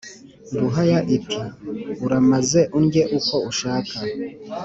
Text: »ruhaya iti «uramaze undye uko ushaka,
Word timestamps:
»ruhaya 0.59 0.99
iti 1.15 1.39
«uramaze 2.05 2.61
undye 2.77 3.03
uko 3.17 3.35
ushaka, 3.51 3.95